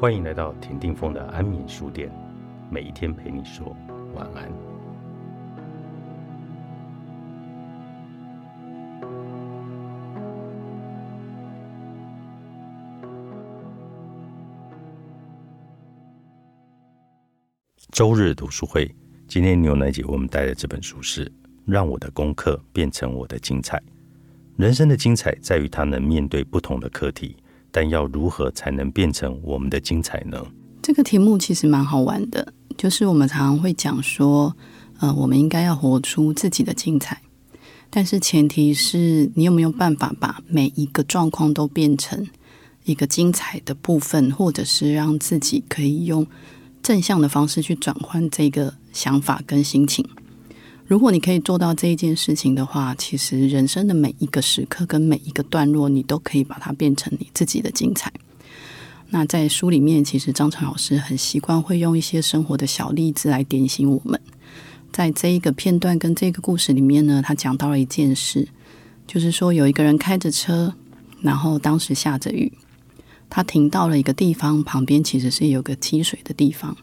[0.00, 2.10] 欢迎来到田定峰的安眠书店，
[2.70, 3.76] 每一天陪你说
[4.14, 4.50] 晚安。
[17.92, 18.90] 周日读书会，
[19.28, 21.26] 今天牛奶姐为我们带的这本书是
[21.66, 23.76] 《让我的功课变成我的精彩》。
[24.56, 27.36] 人生的精彩在于它能面对不同的课题，
[27.70, 30.44] 但要如何才能变成我们的精彩呢？
[30.82, 34.56] 这个题目其实蛮好玩的，就是我们常常会讲说，
[34.98, 37.20] 呃，我们应该要活出自己的精彩，
[37.90, 42.26] 但是前提是你有没有办法把每一个状况都变成
[42.84, 46.26] 一个精彩的部分，或者是让自己可以用
[46.82, 50.04] 正向的方式去转换这个想法跟心情。
[50.90, 58.12] 如果你可以做到这一件事情的话，其实人生的每一个时刻跟每一个段落，你都可以把它变成你自己的精彩。
[59.10, 64.20] 那在书里面，其实张成老师很习惯会用一些生活的小例子来点醒我们。
[64.90, 68.48] 在这一个片段跟这个故事里面呢，他讲到了一件事，
[69.06, 70.74] 就是说有一个人开着车，
[71.20, 72.52] 然后当时下着雨，
[73.28, 76.76] 他停到了一个地方，旁边其实是有个积水的地方。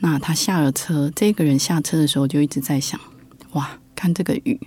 [0.00, 3.00] 那他下了车，这个人下车的时候就一直在想。
[3.54, 4.60] 哇，看这个雨，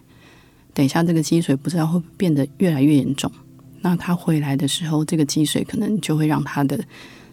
[0.74, 3.32] 等一下这个积水不知道会变得越来越严重。
[3.82, 6.84] 那他回来的时候，这个积水可能就会让他的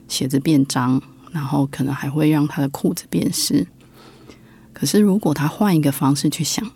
[0.06, 1.02] 鞋子变脏，
[1.32, 3.66] 然后可能还会让他的裤子变湿。
[4.72, 6.70] 可是如果他换一个方式去想，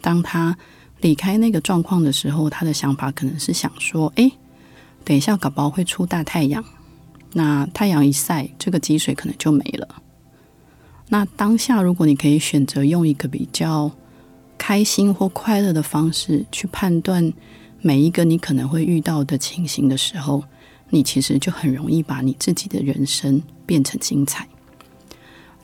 [0.00, 0.56] 当他
[1.00, 4.30] 离开那个状况的时候，他的想法可能是想说：哎，
[5.04, 6.64] 等一下搞不好会出大太阳，
[7.32, 10.02] 那太阳一晒，这个积水可能就没了。
[11.08, 13.90] 那当下如果你可以选择用一个比较
[14.58, 17.32] 开心或快乐的方式去判断
[17.80, 20.42] 每一个你可能会遇到的情形的时候，
[20.90, 24.48] 你其实就很容易把你自己的人生变成精彩。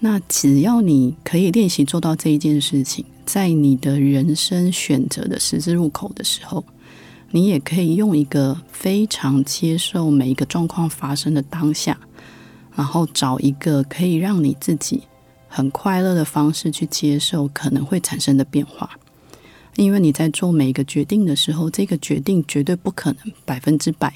[0.00, 6.64] 那只要你可以练习做到这一件事情，在你的人生选择的十字路口的时候，
[7.30, 11.98] 你也可以用一个非常接受每一个状况发生的当下，
[12.74, 15.02] 然后找一个可以让你自己。
[15.54, 18.98] 很快乐的方式去接受可能会产生的变化，
[19.76, 24.14] 因为你在做每一个决定的时候，这个决定绝对不可能百分之百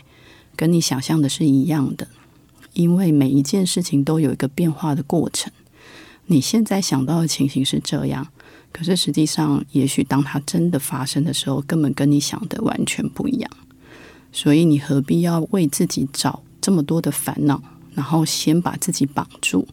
[0.57, 2.09] 跟你想象的是一样的，
[2.73, 5.53] 因为每一件事情都有一个变化的过程。
[6.25, 8.27] 你现在想到的情形是这样，
[8.73, 13.51] 可是实际上，也许当它真的发生的时候，根本跟你想的完全不一样。
[14.33, 17.63] 所以你何必要为自己找这么多的烦恼，
[17.95, 19.69] 然后先把自己绑住？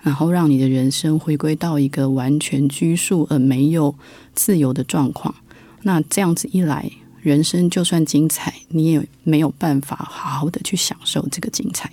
[0.00, 3.94] 然后让你的人生回归到一个完全拘束而没有
[4.34, 5.34] 自由的状况。
[5.82, 11.90] 那这样子一来，人生就算精彩，你也没有办法好好的去享受这个精彩。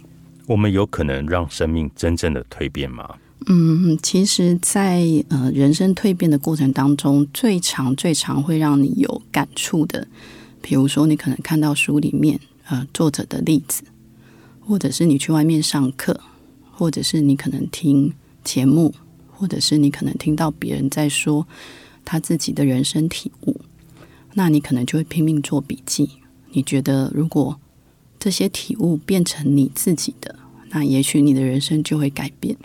[0.48, 3.16] 我们有可能让生命真正的蜕变吗？
[3.48, 10.08] 嗯，其实，在呃人生蜕变的过程当中，最常最常会让你有感触的，
[10.62, 13.84] 比如说你可能看到书里面呃作者的例子，
[14.62, 16.20] 或者是你去外面上课。
[16.78, 18.14] 或者是你可能听
[18.44, 18.94] 节目，
[19.32, 21.48] 或者是你可能听到别人在说
[22.04, 23.62] 他自己的人生体悟，
[24.34, 26.10] 那你可能就会拼命做笔记。
[26.52, 27.58] 你觉得如果
[28.20, 30.38] 这些体悟变成你自己的，
[30.72, 32.58] 那也许你的人生就会改变。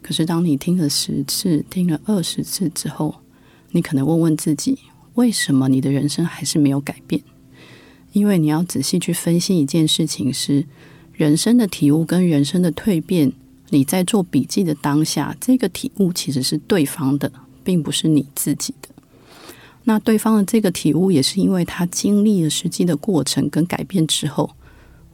[0.00, 3.16] 可是当你听了十次、听了二十次之后，
[3.72, 4.78] 你可能问问自己，
[5.14, 7.20] 为什么你的人生还是没有改变？
[8.12, 10.66] 因为你要仔细去分析一件事情是。
[11.22, 13.32] 人生的体悟跟人生的蜕变，
[13.68, 17.30] 你在做笔记的当下，这个体悟其实是对方的，
[17.62, 18.88] 并不是你自己的。
[19.84, 24.50] 那对方的这个体悟，也是因为他经历了实际的过程跟改变之后，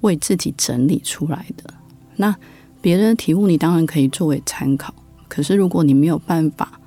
[0.01, 1.75] 为自己整理出来的。
[2.17, 2.35] 那
[2.81, 4.95] 别人的体悟，你当然可以作为参考。
[5.29, 6.81] 可是如果你没有办法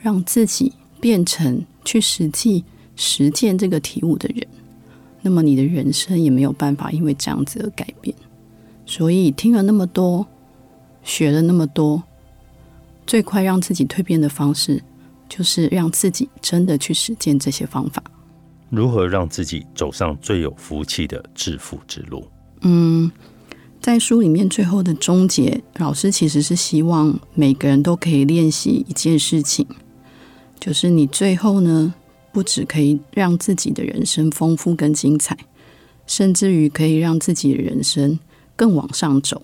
[0.00, 2.62] 让自己变成去实际
[2.94, 4.46] 实践这个体悟的人，
[5.22, 8.14] 那么你的人生也没有办法因为这样子而改变。
[8.88, 10.26] 所以听了那么多，
[11.02, 12.02] 学了那么多，
[13.06, 14.82] 最快让自己蜕变的方式，
[15.28, 18.02] 就是让自己真的去实践这些方法。
[18.70, 22.26] 如何让自己走上最有福气的致富之路？
[22.62, 23.12] 嗯，
[23.78, 29.66] 在书里面最后的终结，老师其实是希望每个人都可以练习一件事情，
[30.58, 31.92] 就是你最后呢，
[32.32, 35.36] 不只可以让自己的人生丰富跟精彩，
[36.06, 38.18] 甚至于可以让自己的人生。
[38.58, 39.40] 更往上走，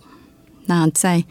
[0.66, 1.24] 那在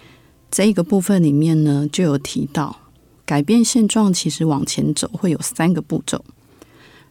[0.50, 2.78] 这一个部分里面呢，就有提到
[3.26, 6.24] 改变现状，其实往前走会有三个步骤。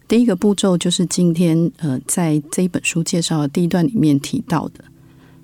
[0.09, 4.85] 第一个步骤就是今天呃，在这一本书介绍的第一段里面提到的，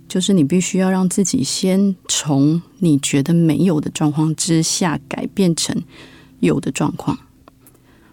[0.08, 5.82] 就是你必须要让自己先从你觉得没有的状况之下改变成
[6.40, 7.18] 有的状况。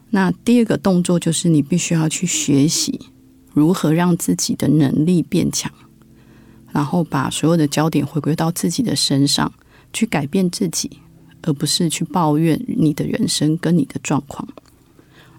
[0.10, 3.00] 那第二个动作就是你必须要去学习
[3.54, 5.72] 如何让自己的能力变强，
[6.76, 9.50] 然后把所有的焦点回归到自己的身上，
[9.94, 11.00] 去改变自己，
[11.44, 14.46] 而不是去抱怨你的人生跟你的状况。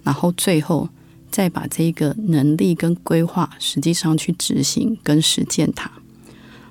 [0.02, 0.88] 然后最后
[1.30, 5.92] 再把这个能力跟规划实际上去执行跟实践它。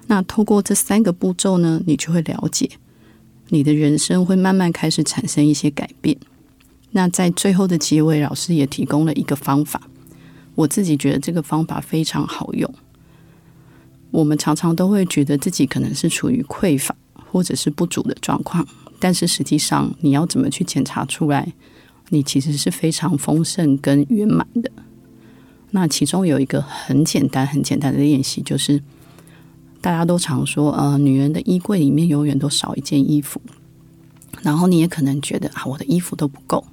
[0.08, 2.68] 那透过这三个步骤呢，你就会了解
[3.50, 6.18] 你的人生会慢慢开始产生一些改变。
[6.90, 9.80] 那在最后的结尾，老师也提供了一个方法，
[10.56, 12.74] 我自己觉得这个方法非常好用。
[14.16, 16.96] 我们常常都会觉得自己可能是处于匮乏
[17.32, 18.66] 或者是不足的状况，
[19.00, 21.54] 但是实际上你要怎么去检查出来，
[22.10, 24.72] 你其实是非常丰盛跟圆满的。
[25.72, 28.82] 那其中有一个很简单、很简单的练习，就是。
[29.82, 33.40] 大家都常说，呃，女人的衣柜里面永远都少一件衣服。
[34.42, 36.66] 然后你也可能觉得啊，我的衣服都不够，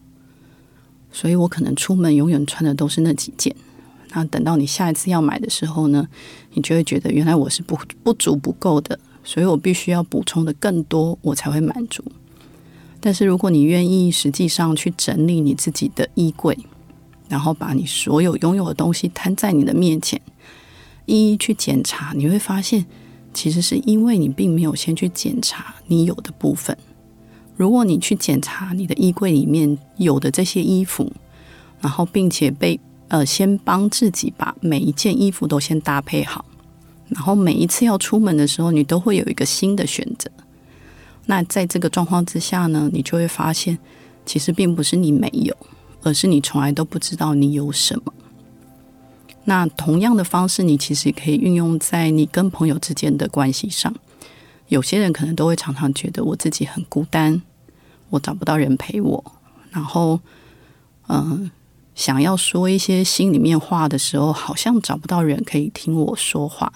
[1.12, 3.54] 所以我可能出门永远穿的都是那几件。
[4.14, 6.06] 那等到你下一次要买的时候呢，
[6.54, 12.04] 你就会觉得原来我是不不足不够的，所以我必须要补充的更多，我才会满足。
[13.00, 16.56] 但是如果你愿意实际上去整理你自己的衣柜，
[17.28, 20.20] 然后把你所有拥有的东西摊在你的面前，
[21.06, 22.86] 一一去检查，你会发现。
[23.34, 26.76] 其实是因为你并没有先去检查你有的部分。
[27.56, 31.10] 如果你去检查你的衣柜里面有的这些衣服，
[31.80, 32.78] 然后并且被
[33.12, 36.46] 呃先帮自己把每一件衣服都先搭配好，
[37.10, 40.30] 然后每一次要出门的时候，你都会有一个新的选择。
[41.26, 43.78] 那在这个状况之下呢，你就会发现，
[44.24, 45.54] 其实并不是你没有，
[46.02, 48.14] 而是你从来都不知道你有什么。
[49.44, 53.94] 那同样的方式，你其实也可以运用在你跟朋友之间的关系上。
[54.68, 57.42] 有些人可能都会常常觉得我自己很孤单，
[58.08, 59.22] 我找不到人陪我，
[59.70, 60.18] 然后，
[61.08, 61.50] 嗯，
[61.94, 66.72] 想要说一些心里面话的时候，好像找不到人可以听我说话。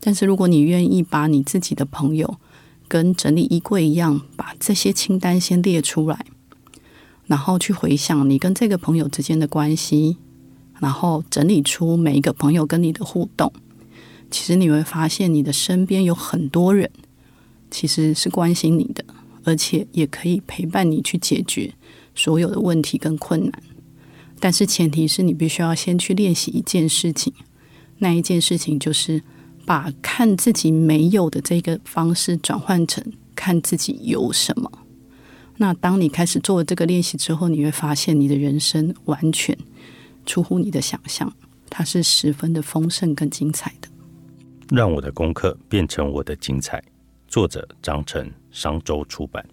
[0.00, 2.38] 但是如果你愿意把你自己的朋友
[2.86, 6.26] 跟整理衣柜一样，把这些清单先列出来，
[7.26, 10.18] 然后去回想你跟这个朋友之间的关系。
[10.78, 13.50] 然后整理出每一个朋友跟你的互动，
[14.30, 16.90] 其实你会发现你的身边有很多人
[17.70, 19.02] 其实是关心你的，
[19.42, 21.72] 而且也可以陪伴你去解决
[22.14, 23.52] 所有的问题跟困难。
[24.38, 27.32] 但是前提是你必须要先去练习一件事情，
[27.98, 29.22] 那一件事情就是
[29.64, 33.04] 把看自己没有的这个方式转换成
[33.34, 34.70] 看自己有什么。
[35.56, 39.56] 那当你开始做这个练习之后，你会发现你的人生完全。
[40.26, 41.32] 出乎你的想象，
[41.70, 43.88] 它是十分的丰盛跟精彩的。
[44.70, 46.82] 让我的功课变成我的精彩。
[47.28, 49.46] 作者：张晨，商周出版。